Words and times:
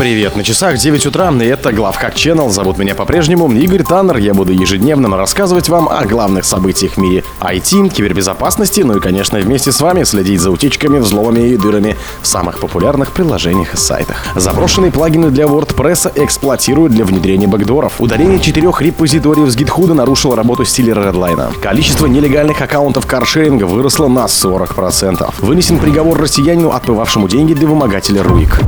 Привет, 0.00 0.34
на 0.34 0.42
часах 0.42 0.78
9 0.78 1.04
утра, 1.04 1.30
и 1.30 1.44
это 1.44 1.74
Главхак 1.74 2.14
Channel. 2.14 2.48
Зовут 2.48 2.78
меня 2.78 2.94
по-прежнему 2.94 3.52
Игорь 3.52 3.82
Таннер. 3.82 4.16
Я 4.16 4.32
буду 4.32 4.50
ежедневно 4.50 5.14
рассказывать 5.14 5.68
вам 5.68 5.90
о 5.90 6.06
главных 6.06 6.46
событиях 6.46 6.94
в 6.94 6.96
мире 6.96 7.22
IT, 7.38 7.90
кибербезопасности, 7.90 8.80
ну 8.80 8.96
и, 8.96 9.00
конечно, 9.00 9.38
вместе 9.38 9.72
с 9.72 9.80
вами 9.82 10.04
следить 10.04 10.40
за 10.40 10.52
утечками, 10.52 11.00
взломами 11.00 11.50
и 11.50 11.58
дырами 11.58 11.98
в 12.22 12.26
самых 12.26 12.60
популярных 12.60 13.12
приложениях 13.12 13.74
и 13.74 13.76
сайтах. 13.76 14.24
Заброшенные 14.34 14.90
плагины 14.90 15.28
для 15.28 15.44
WordPress 15.44 16.12
эксплуатируют 16.14 16.94
для 16.94 17.04
внедрения 17.04 17.46
бэкдоров. 17.46 18.00
Удаление 18.00 18.40
четырех 18.40 18.80
репозиториев 18.80 19.50
с 19.50 19.54
GitHub 19.54 19.92
нарушило 19.92 20.34
работу 20.34 20.64
стилера 20.64 21.10
Redline. 21.10 21.60
Количество 21.60 22.06
нелегальных 22.06 22.62
аккаунтов 22.62 23.04
каршеринга 23.04 23.64
выросло 23.64 24.08
на 24.08 24.24
40%. 24.24 25.30
Вынесен 25.40 25.78
приговор 25.78 26.18
россиянину, 26.18 26.70
отмывавшему 26.70 27.28
деньги 27.28 27.52
для 27.52 27.68
вымогателя 27.68 28.22
Руик. 28.22 28.62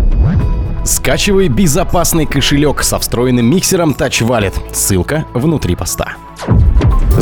Скачивай 0.85 1.47
безопасный 1.47 2.27
кошелек 2.27 2.83
со 2.83 2.99
встроенным 2.99 3.47
миксером 3.47 3.93
Touch 3.93 4.27
Wallet. 4.27 4.75
Ссылка 4.75 5.27
внутри 5.33 5.77
поста. 5.77 6.17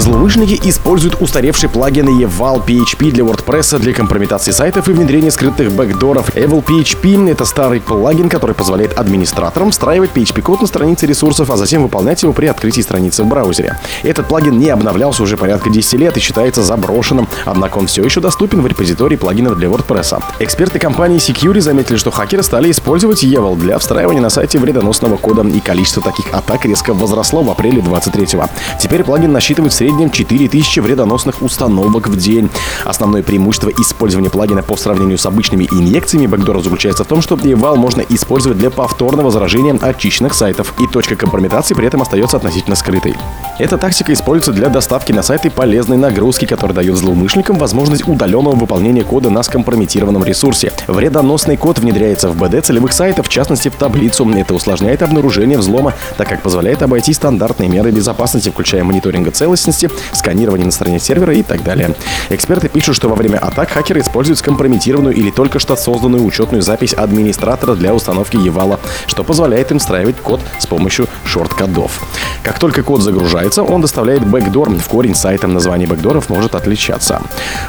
Злоумышленники 0.01 0.59
используют 0.67 1.21
устаревший 1.21 1.69
плагин 1.69 2.09
Eval 2.09 2.65
PHP 2.65 3.11
для 3.11 3.23
WordPress 3.23 3.79
для 3.81 3.93
компрометации 3.93 4.51
сайтов 4.51 4.89
и 4.89 4.93
внедрения 4.93 5.31
скрытых 5.31 5.73
бэкдоров. 5.73 6.35
Eval 6.35 6.65
PHP— 6.65 7.31
это 7.31 7.45
старый 7.45 7.83
плагин, 7.83 8.31
который 8.31 8.55
позволяет 8.55 8.99
администраторам 8.99 9.73
встраивать 9.73 10.13
PHP-код 10.15 10.63
на 10.63 10.67
странице 10.67 11.05
ресурсов, 11.07 11.51
а 11.51 11.59
затем 11.59 11.83
выполнять 11.83 12.23
его 12.23 12.33
при 12.33 12.47
открытии 12.47 12.81
страницы 12.81 13.25
в 13.25 13.27
браузере. 13.27 13.77
Этот 14.03 14.27
плагин 14.27 14.59
не 14.59 14.71
обновлялся 14.71 15.23
уже 15.23 15.37
порядка 15.37 15.69
10 15.69 15.93
лет 16.01 16.17
и 16.17 16.21
считается 16.21 16.63
заброшенным, 16.63 17.29
однако 17.45 17.77
он 17.77 17.87
все 17.87 18.03
еще 18.03 18.23
доступен 18.23 18.63
в 18.63 18.67
репозитории 18.67 19.17
плагинов 19.17 19.59
для 19.59 19.69
WordPress. 19.69 20.23
Эксперты 20.39 20.79
компании 20.79 21.19
Security 21.19 21.61
заметили, 21.61 21.99
что 21.99 22.11
хакеры 22.11 22.43
стали 22.43 22.71
использовать 22.71 23.23
Eval 23.23 23.55
для 23.59 23.79
встраивания 23.79 24.23
на 24.23 24.31
сайте 24.31 24.59
вредоносного 24.59 25.19
кода, 25.19 25.43
и 25.43 25.61
количество 25.61 26.03
таких 26.03 26.33
атак 26.33 26.65
резко 26.65 26.95
возросло 26.95 27.43
в 27.43 27.51
апреле 27.51 27.83
23-го. 27.83 28.47
Теперь 28.81 29.05
плагин 29.05 29.33
насчитывает 29.33 29.75
среднем 29.75 29.90
4000 29.91 30.81
вредоносных 30.81 31.43
установок 31.43 32.09
в 32.09 32.17
день. 32.17 32.51
Основное 32.85 33.23
преимущество 33.23 33.71
использования 33.71 34.31
плагина 34.31 34.63
по 34.63 34.77
сравнению 34.77 35.19
с 35.19 35.27
обычными 35.27 35.69
инъекциями 35.71 36.27
бэкдора 36.27 36.61
заключается 36.61 37.05
в 37.05 37.07
том, 37.07 37.23
что 37.23 37.35
Eval 37.35 37.77
можно 37.77 38.03
использовать 38.09 38.59
для 38.59 38.71
повторного 38.71 39.31
заражения 39.31 39.77
очищенных 39.81 40.35
сайтов, 40.35 40.75
и 40.79 40.87
точка 40.87 41.17
компрометации 41.17 41.75
при 41.75 41.87
этом 41.87 42.03
остается 42.03 42.37
относительно 42.37 42.77
скрытой. 42.77 43.15
Эта 43.59 43.77
тактика 43.77 44.13
используется 44.13 44.53
для 44.53 44.69
доставки 44.69 45.13
на 45.13 45.23
сайты 45.23 45.51
полезной 45.51 45.97
нагрузки, 45.97 46.47
которая 46.47 46.75
дает 46.75 46.97
злоумышленникам 46.97 47.59
возможность 47.59 48.07
удаленного 48.09 48.55
выполнения 48.55 49.05
кода 49.05 49.31
на 49.31 49.43
скомпрометированном 49.43 50.25
ресурсе. 50.25 50.73
Вредоносный 50.87 51.57
код 51.57 51.79
внедряется 51.79 52.29
в 52.29 52.37
БД 52.37 52.65
целевых 52.65 52.93
сайтов, 52.93 53.27
в 53.27 53.31
частности 53.31 53.69
в 53.69 53.75
таблицу. 53.75 54.29
Это 54.31 54.55
усложняет 54.55 55.03
обнаружение 55.03 55.59
взлома, 55.59 55.95
так 56.17 56.29
как 56.29 56.43
позволяет 56.43 56.83
обойти 56.83 57.13
стандартные 57.13 57.69
меры 57.69 57.91
безопасности, 57.91 58.51
включая 58.51 58.85
мониторинга 58.85 59.31
целостности 59.31 59.80
безопасности, 59.81 59.91
сканирование 60.13 60.67
на 60.67 60.73
стороне 60.73 60.99
сервера 60.99 61.35
и 61.35 61.43
так 61.43 61.63
далее. 61.63 61.95
Эксперты 62.31 62.69
пишут, 62.69 62.97
что 62.97 63.09
во 63.09 63.15
время 63.15 63.39
атак 63.39 63.71
хакеры 63.71 64.01
используют 64.01 64.39
скомпрометированную 64.39 65.15
или 65.15 65.31
только 65.31 65.59
что 65.59 65.77
созданную 65.77 66.25
учетную 66.25 66.63
запись 66.63 66.93
администратора 66.93 67.75
для 67.75 67.95
установки 67.95 68.37
Eval, 68.37 68.81
что 69.07 69.25
позволяет 69.25 69.71
им 69.71 69.79
встраивать 69.79 70.17
код 70.17 70.41
с 70.59 70.67
помощью 70.67 71.07
шорткодов. 71.25 72.01
Как 72.43 72.59
только 72.59 72.83
код 72.83 73.03
загружается, 73.03 73.63
он 73.63 73.81
доставляет 73.81 74.27
бэкдор 74.27 74.71
в 74.71 74.89
корень 74.89 75.15
сайта. 75.15 75.47
Название 75.47 75.87
бэкдоров 75.89 76.29
может 76.29 76.55
отличаться. 76.55 77.23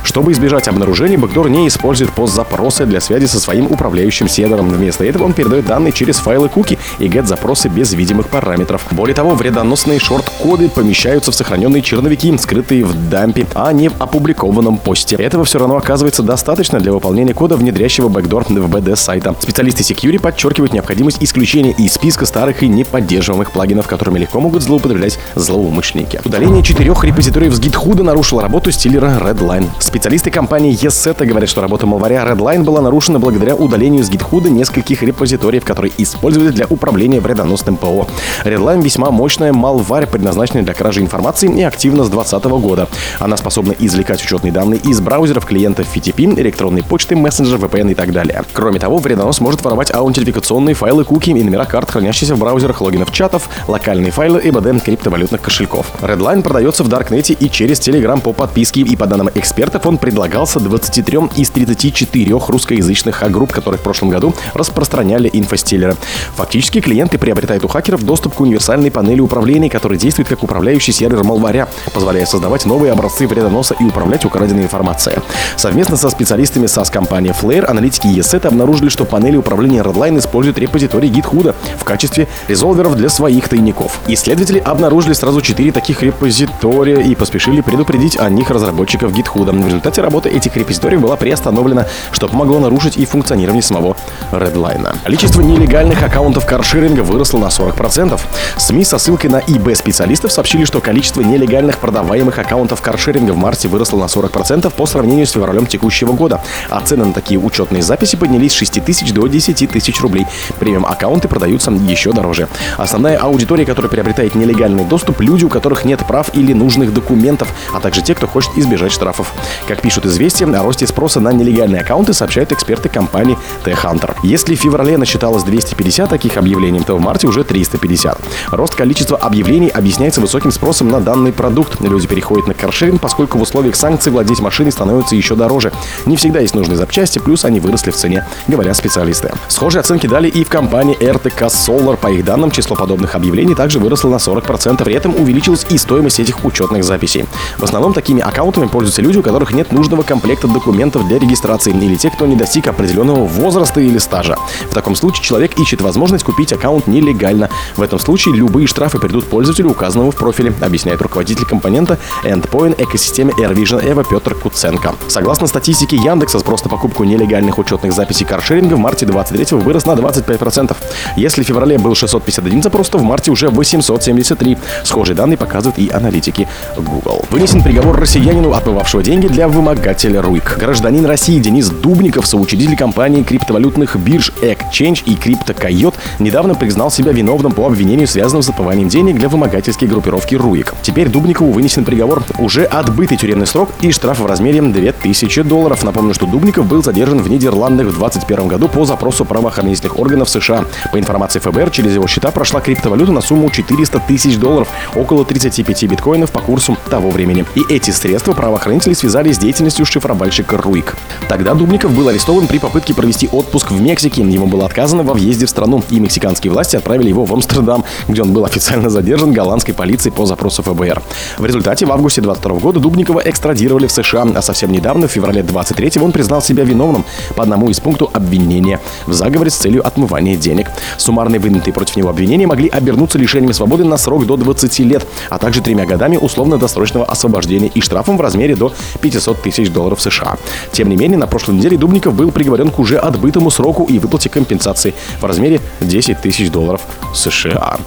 Чтобы 0.03 0.31
избежать 0.31 0.67
обнаружения, 0.67 1.17
бэкдор 1.17 1.49
не 1.49 1.67
использует 1.67 2.11
POST-запросы 2.11 2.85
для 2.85 3.01
связи 3.01 3.25
со 3.25 3.39
своим 3.39 3.65
управляющим 3.65 4.27
сервером. 4.27 4.69
Вместо 4.69 5.03
этого 5.05 5.23
он 5.23 5.33
передает 5.33 5.65
данные 5.65 5.93
через 5.93 6.17
файлы 6.17 6.49
куки 6.49 6.77
и 6.99 7.07
GET-запросы 7.07 7.69
без 7.69 7.93
видимых 7.93 8.27
параметров. 8.29 8.85
Более 8.91 9.15
того, 9.15 9.35
вредоносные 9.35 9.99
шорт-коды 9.99 10.69
помещаются 10.69 11.31
в 11.31 11.35
сохраненные 11.35 11.81
черновики, 12.02 12.35
скрытые 12.35 12.83
в 12.83 13.09
дампе, 13.09 13.45
а 13.53 13.72
не 13.72 13.89
в 13.89 14.01
опубликованном 14.01 14.78
посте. 14.78 15.17
Этого 15.17 15.45
все 15.45 15.59
равно 15.59 15.78
оказывается 15.78 16.23
достаточно 16.23 16.79
для 16.79 16.91
выполнения 16.91 17.35
кода, 17.35 17.56
внедрящего 17.56 18.09
бэкдор 18.09 18.45
в 18.45 18.50
БД 18.50 18.95
сайта. 18.95 19.35
Специалисты 19.39 19.84
Sucuri 19.84 20.19
подчеркивают 20.19 20.73
необходимость 20.73 21.17
исключения 21.22 21.72
из 21.72 21.94
списка 21.94 22.25
старых 22.25 22.63
и 22.63 22.67
неподдерживаемых 22.67 23.51
плагинов, 23.51 23.88
которыми 23.88 24.17
легко 24.17 24.39
могут 24.39 24.63
злоупотреблять 24.63 25.19
злоумышленники. 25.35 26.19
Удаление 26.25 26.63
четырех 26.63 27.03
репозиториев 27.03 27.53
с 27.53 27.59
GitHub 27.59 28.01
нарушило 28.01 28.41
работу 28.41 28.72
стилера 28.72 29.19
Redline. 29.22 29.68
Специалисты 29.79 30.31
компании 30.31 30.73
ESETA 30.73 31.25
говорят, 31.25 31.50
что 31.50 31.62
работа 31.62 31.85
малваря 31.85 32.25
Redline 32.25 32.63
была 32.63 32.81
нарушена 32.81 33.19
благодаря 33.19 33.56
удалению 33.56 34.03
с 34.03 34.09
GitHub 34.09 34.50
нескольких 34.50 35.03
репозиториев, 35.03 35.63
которые 35.63 35.91
использовались 36.00 36.56
для 36.56 36.66
управления 36.66 37.19
вредоносным 37.19 37.78
ПО. 37.78 38.07
Redline 38.44 38.81
весьма 38.81 39.12
мощная 39.12 39.53
малварь, 39.53 40.07
предназначенная 40.07 40.63
для 40.63 40.73
кражи 40.73 41.01
информации 41.01 41.51
и 41.51 41.62
активности 41.62 41.81
активна 41.81 42.03
с 42.03 42.09
2020 42.09 42.46
года. 42.62 42.88
Она 43.18 43.38
способна 43.38 43.74
извлекать 43.80 44.24
учетные 44.24 44.52
данные 44.52 44.80
из 44.81 45.02
браузеров, 45.02 45.47
клиентов 45.47 45.88
FTP, 45.96 46.40
электронной 46.40 46.84
почты, 46.84 47.16
мессенджеров, 47.16 47.64
VPN 47.64 47.94
и 47.94 47.96
так 47.96 48.12
далее. 48.12 48.44
Кроме 48.53 48.80
того, 48.80 48.97
вредонос 48.97 49.40
может 49.42 49.64
воровать 49.64 49.92
аутентификационные 49.92 50.75
файлы 50.75 51.06
куки 51.06 51.31
и 51.31 51.44
номера 51.44 51.66
карт, 51.66 51.90
хранящиеся 51.90 52.36
в 52.36 52.38
браузерах 52.38 52.81
логинов 52.81 53.12
чатов, 53.12 53.50
локальные 53.68 54.12
файлы 54.12 54.40
и 54.42 54.52
БД 54.52 54.84
криптовалютных 54.84 55.42
кошельков. 55.42 55.88
Redline 56.02 56.44
продается 56.44 56.84
в 56.84 56.88
Даркнете 56.88 57.34
и 57.34 57.50
через 57.50 57.80
Telegram 57.80 58.22
по 58.22 58.31
подписке, 58.31 58.81
и 58.81 58.96
по 58.96 59.08
данным 59.08 59.31
экспертов 59.34 59.84
он 59.88 59.98
предлагался 59.98 60.59
23 60.59 61.18
из 61.36 61.50
34 61.50 62.38
русскоязычных 62.48 63.24
групп, 63.31 63.52
которые 63.52 63.80
в 63.80 63.81
прошлом 63.81 64.12
году 64.12 64.36
распространяли 64.53 65.31
инфостиллеры. 65.34 65.96
Фактически 66.36 66.80
клиенты 66.80 67.18
приобретают 67.18 67.66
у 67.66 67.68
хакеров 67.68 68.03
доступ 68.03 68.36
к 68.36 68.40
универсальной 68.40 68.92
панели 68.92 69.19
управления, 69.19 69.69
которая 69.72 69.98
действует 69.98 70.30
как 70.30 70.44
управляющий 70.44 70.92
сервер 70.92 71.24
малваря, 71.24 71.68
позволяя 71.93 72.25
создавать 72.25 72.65
новые 72.65 72.91
образцы 72.91 73.27
вредоноса 73.27 73.75
и 73.79 73.83
управлять 73.83 74.25
украденной 74.25 74.63
информацией. 74.63 75.17
Совместно 75.55 75.97
со 75.97 76.09
специалистами 76.09 76.65
SaaS-компании 76.65 77.33
Flare 77.39 77.65
аналитики 77.65 78.07
ESET 78.07 78.47
обнаружили, 78.47 78.89
что 78.89 79.05
панели 79.05 79.37
управления 79.37 79.81
Redline 79.81 80.19
используют 80.19 80.57
репозиторий 80.57 81.09
GitHub 81.09 81.53
в 81.77 81.83
качестве 81.83 82.27
резолверов 82.47 82.95
для 82.95 83.09
своих 83.09 83.49
тайников. 83.49 83.99
Исследователи 84.07 84.59
обнаружили 84.59 85.13
сразу 85.13 85.41
четыре 85.41 85.71
таких 85.71 86.01
репозитория 86.03 86.99
и 86.99 87.15
поспешили 87.15 87.61
предупредить 87.61 88.17
о 88.17 88.29
них 88.29 88.49
разработчиков 88.49 89.11
GitHub. 89.11 89.51
В 89.51 89.65
результате 89.65 90.01
работа 90.01 90.29
этих 90.29 90.55
репозиториев 90.55 91.01
была 91.01 91.15
приостановлена, 91.15 91.88
что 92.11 92.27
помогло 92.27 92.59
нарушить 92.59 92.97
и 92.97 93.05
функционирование 93.05 93.61
самого 93.61 93.95
Redline. 94.31 94.95
Количество 95.03 95.41
нелегальных 95.41 96.01
аккаунтов 96.03 96.45
каршеринга 96.45 97.01
выросло 97.01 97.38
на 97.38 97.47
40%. 97.47 98.19
СМИ 98.57 98.83
со 98.83 98.97
ссылкой 98.97 99.29
на 99.29 99.39
eBay 99.39 99.75
специалистов 99.75 100.31
сообщили, 100.31 100.65
что 100.65 100.81
количество 100.81 101.21
нелегальных 101.21 101.60
легальных 101.61 101.77
продаваемых 101.77 102.39
аккаунтов 102.39 102.81
каршеринга 102.81 103.33
в 103.33 103.38
марте 103.38 103.67
выросло 103.67 103.99
на 103.99 104.05
40% 104.05 104.73
по 104.73 104.85
сравнению 104.88 105.27
с 105.27 105.31
февралем 105.31 105.67
текущего 105.67 106.11
года, 106.11 106.41
а 106.72 106.81
цены 106.81 107.05
на 107.05 107.13
такие 107.13 107.39
учетные 107.39 107.83
записи 107.83 108.16
поднялись 108.16 108.53
с 108.53 108.55
6 108.55 108.83
тысяч 108.83 109.13
до 109.13 109.27
10 109.27 109.69
тысяч 109.69 110.01
рублей. 110.01 110.25
Премиум 110.57 110.88
аккаунты 110.88 111.27
продаются 111.27 111.69
еще 111.69 112.13
дороже. 112.13 112.47
Основная 112.77 113.19
аудитория, 113.19 113.63
которая 113.63 113.91
приобретает 113.91 114.33
нелегальный 114.33 114.85
доступ, 114.85 115.21
люди, 115.21 115.45
у 115.45 115.50
которых 115.50 115.85
нет 115.85 116.00
прав 116.07 116.31
или 116.33 116.51
нужных 116.53 116.95
документов, 116.95 117.47
а 117.71 117.79
также 117.79 118.01
те, 118.01 118.16
кто 118.16 118.25
хочет 118.25 118.57
избежать 118.57 118.91
штрафов. 118.91 119.31
Как 119.67 119.81
пишут 119.81 120.07
известия, 120.07 120.47
о 120.47 120.63
росте 120.63 120.88
спроса 120.88 121.19
на 121.19 121.31
нелегальные 121.31 121.81
аккаунты 121.81 122.13
сообщают 122.13 122.51
эксперты 122.51 122.89
компании 122.89 123.38
T-Hunter. 123.63 124.16
Если 124.23 124.55
в 124.55 124.59
феврале 124.59 124.97
насчиталось 124.97 125.44
250 125.44 126.09
таких 126.09 126.38
объявлений, 126.38 126.79
то 126.79 126.95
в 126.95 127.01
марте 127.01 127.27
уже 127.27 127.44
350. 127.44 128.19
Рост 128.50 128.73
количества 128.73 129.17
объявлений 129.17 129.69
объясняется 129.69 130.21
высоким 130.21 130.51
спросом 130.51 130.89
на 130.89 131.00
данный 131.00 131.31
продукт 131.31 131.50
продукт. 131.51 131.81
Люди 131.81 132.07
переходят 132.07 132.47
на 132.47 132.53
каршеринг, 132.53 133.01
поскольку 133.01 133.38
в 133.38 133.41
условиях 133.41 133.75
санкций 133.75 134.09
владеть 134.09 134.39
машиной 134.39 134.72
становится 134.72 135.17
еще 135.17 135.35
дороже. 135.35 135.73
Не 136.06 136.16
всегда 136.16 136.39
есть 136.39 136.56
нужные 136.56 136.78
запчасти, 136.78 137.19
плюс 137.19 137.44
они 137.44 137.59
выросли 137.59 137.91
в 137.91 137.95
цене, 137.95 138.25
говорят 138.47 138.78
специалисты. 138.78 139.34
Схожие 139.50 139.81
оценки 139.81 140.07
дали 140.07 140.29
и 140.29 140.45
в 140.45 140.50
компании 140.50 140.97
RTK 140.97 141.48
Solar. 141.48 141.98
По 141.98 142.07
их 142.07 142.24
данным, 142.24 142.51
число 142.51 142.77
подобных 142.77 143.15
объявлений 143.15 143.53
также 143.53 143.80
выросло 143.80 144.07
на 144.07 144.15
40%. 144.15 144.81
При 144.81 144.94
этом 144.94 145.13
увеличилась 145.13 145.65
и 145.69 145.77
стоимость 145.77 146.21
этих 146.21 146.45
учетных 146.45 146.86
записей. 146.86 147.25
В 147.57 147.63
основном 147.63 147.92
такими 147.92 148.21
аккаунтами 148.21 148.68
пользуются 148.68 149.01
люди, 149.01 149.18
у 149.18 149.21
которых 149.21 149.53
нет 149.53 149.74
нужного 149.74 150.03
комплекта 150.03 150.48
документов 150.48 151.06
для 151.06 151.19
регистрации 151.19 151.74
или 151.74 151.98
те, 151.98 152.12
кто 152.12 152.27
не 152.27 152.38
достиг 152.38 152.68
определенного 152.68 153.25
возраста 153.25 153.81
или 153.81 153.98
стажа. 153.98 154.38
В 154.69 154.74
таком 154.74 154.95
случае 154.95 155.25
человек 155.25 155.59
ищет 155.59 155.81
возможность 155.81 156.24
купить 156.24 156.53
аккаунт 156.53 156.88
нелегально. 156.88 157.50
В 157.75 157.81
этом 157.81 158.00
случае 158.00 158.36
любые 158.36 158.68
штрафы 158.68 159.00
придут 159.00 159.25
пользователю, 159.25 159.71
указанному 159.71 160.12
в 160.12 160.15
профиле, 160.15 160.53
объясняет 160.62 161.01
руководитель 161.01 161.40
руководитель 161.41 161.45
компонента 161.45 161.97
Endpoint 162.23 162.81
экосистеме 162.81 163.33
AirVision 163.33 163.83
Evo 163.83 164.05
Петр 164.07 164.35
Куценко. 164.35 164.95
Согласно 165.07 165.47
статистике 165.47 165.95
Яндекса, 165.95 166.39
спрос 166.39 166.63
на 166.63 166.69
покупку 166.69 167.03
нелегальных 167.03 167.57
учетных 167.57 167.93
записей 167.93 168.25
каршеринга 168.25 168.75
в 168.75 168.79
марте 168.79 169.05
23 169.05 169.57
вырос 169.57 169.85
на 169.85 169.91
25%. 169.91 170.75
Если 171.17 171.43
в 171.43 171.47
феврале 171.47 171.77
был 171.77 171.95
651 171.95 172.63
запрос, 172.63 172.89
то 172.89 172.97
в 172.97 173.03
марте 173.03 173.31
уже 173.31 173.49
873. 173.49 174.57
Схожие 174.83 175.15
данные 175.15 175.38
показывают 175.38 175.77
и 175.77 175.89
аналитики 175.89 176.47
Google. 176.77 177.25
Вынесен 177.29 177.61
приговор 177.61 177.99
россиянину, 177.99 178.53
отмывавшего 178.53 179.03
деньги 179.03 179.27
для 179.27 179.47
вымогателя 179.47 180.21
РУИК. 180.21 180.57
Гражданин 180.59 181.05
России 181.05 181.39
Денис 181.39 181.69
Дубников, 181.69 182.27
соучредитель 182.27 182.77
компании 182.77 183.23
криптовалютных 183.23 183.95
бирж 183.97 184.31
Exchange 184.41 185.03
и 185.05 185.15
CryptoCoyot, 185.15 185.95
недавно 186.19 186.55
признал 186.55 186.91
себя 186.91 187.11
виновным 187.11 187.51
по 187.51 187.65
обвинению, 187.65 188.07
связанному 188.07 188.43
с 188.43 188.49
отмыванием 188.49 188.89
денег 188.89 189.17
для 189.17 189.29
вымогательской 189.29 189.88
группировки 189.88 190.35
РУИК. 190.35 190.75
Теперь 190.81 191.09
Дубникову 191.31 191.54
вынесен 191.54 191.86
приговор. 191.86 192.24
Уже 192.39 192.66
отбытый 192.66 193.16
тюремный 193.16 193.48
срок 193.48 193.69
и 193.80 193.94
штраф 193.94 194.19
в 194.19 194.25
размере 194.25 194.62
2000 194.62 195.44
долларов. 195.44 195.81
Напомню, 195.81 196.13
что 196.13 196.25
Дубников 196.25 196.66
был 196.66 196.83
задержан 196.83 197.19
в 197.19 197.30
Нидерландах 197.30 197.88
в 197.88 197.98
2021 197.98 198.50
году 198.50 198.68
по 198.68 198.83
запросу 198.83 199.24
правоохранительных 199.24 199.98
органов 199.98 200.30
США. 200.30 200.66
По 200.92 201.00
информации 201.00 201.39
ФБР, 201.39 201.69
через 201.72 201.94
его 201.94 202.06
счета 202.06 202.31
прошла 202.31 202.60
криптовалюта 202.60 203.13
на 203.13 203.22
сумму 203.22 203.50
400 203.50 204.01
тысяч 204.10 204.38
долларов, 204.38 204.68
около 204.94 205.24
35 205.24 205.83
биткоинов 205.86 206.31
по 206.31 206.42
курсу 206.42 206.78
того 206.89 207.12
времени. 207.12 207.45
И 207.56 207.62
эти 207.69 207.92
средства 207.92 208.34
правоохранители 208.34 208.94
связали 208.94 209.31
с 209.31 209.38
деятельностью 209.38 209.86
шифровальщика 209.86 210.57
Руик. 210.57 210.98
Тогда 211.30 211.54
Дубников 211.54 211.94
был 211.94 212.10
арестован 212.10 212.48
при 212.48 212.57
попытке 212.57 212.94
провести 212.94 213.30
отпуск 213.31 213.72
в 213.72 213.81
Мексике. 213.81 214.22
Ему 214.22 214.48
было 214.48 214.66
отказано 214.66 215.04
во 215.04 215.13
въезде 215.13 215.45
в 215.45 215.50
страну, 215.50 215.81
и 215.89 216.01
мексиканские 216.01 216.51
власти 216.51 216.75
отправили 216.75 217.07
его 217.07 217.24
в 217.24 217.34
Амстердам, 217.34 217.86
где 218.10 218.22
он 218.22 218.34
был 218.34 218.44
официально 218.44 218.89
задержан 218.89 219.31
голландской 219.31 219.74
полицией 219.74 220.13
по 220.13 220.25
запросу 220.25 220.62
ФБР. 220.62 221.01
В 221.38 221.45
результате 221.45 221.85
в 221.85 221.91
августе 221.91 222.21
22 222.21 222.56
года 222.56 222.79
Дубникова 222.79 223.21
экстрадировали 223.23 223.88
в 223.88 223.91
США, 223.91 224.27
а 224.35 224.41
совсем 224.41 224.71
недавно, 224.71 225.07
в 225.07 225.12
феврале 225.12 225.44
23 225.44 226.01
он 226.01 226.12
признал 226.12 226.41
себя 226.41 226.63
виновным 226.63 227.06
по 227.35 227.44
одному 227.44 227.69
из 227.69 227.79
пунктов 227.79 228.09
обвинения 228.13 228.79
в 229.07 229.13
заговоре 229.13 229.50
с 229.50 229.56
целью 229.56 229.85
отмывания 229.85 230.35
денег. 230.35 230.68
Суммарные 230.97 231.39
выдвинутые 231.39 231.73
против 231.73 231.95
него 231.97 232.09
обвинения 232.09 232.47
могли 232.47 232.69
обернуться 232.69 233.18
лишением 233.18 233.53
свободы 233.53 233.83
на 233.83 233.97
срок 233.97 234.25
до 234.25 234.38
20 234.38 234.79
лет, 234.79 235.06
а 235.29 235.38
также 235.38 235.62
тремя 235.62 235.85
годами 235.85 236.18
условно-досрочного 236.18 237.06
освобождения 237.06 237.67
и 237.67 237.81
штрафом 237.81 238.17
в 238.17 238.21
размере 238.21 238.56
до 238.56 238.74
500 239.01 239.41
тысяч 239.41 239.69
долларов 239.69 240.01
США. 240.01 240.38
Тем 240.71 240.89
не 240.89 240.95
менее, 240.95 241.17
на 241.17 241.27
прошлой 241.27 241.56
неделе 241.56 241.77
Дубников 241.77 242.13
был 242.13 242.31
приговорен 242.31 242.69
к 242.69 242.79
уже 242.79 242.97
отбытому 242.97 243.51
сроку 243.51 243.85
и 243.85 244.00
выплате 244.00 244.29
компенсации 244.29 244.94
в 245.19 245.25
размере 245.25 245.59
10 245.81 246.21
тысяч 246.21 246.50
долларов 246.51 246.81
США. 247.13 247.77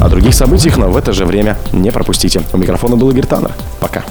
О 0.00 0.08
других 0.08 0.34
событиях, 0.34 0.76
но 0.76 0.90
в 0.90 0.96
это 0.96 1.12
же 1.12 1.24
время 1.24 1.56
не 1.72 1.90
пропустите. 1.90 2.42
У 2.52 2.58
микрофона 2.84 2.96
был 2.96 3.10
Игорь 3.10 3.26
Таннер. 3.26 3.52
Пока. 3.80 4.04